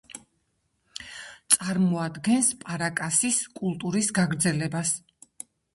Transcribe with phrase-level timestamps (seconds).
[1.57, 5.01] წარმოადგენს პარაკასის კულტურის გაგრძელებას.